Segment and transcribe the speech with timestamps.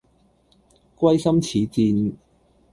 [0.97, 2.13] 歸心似箭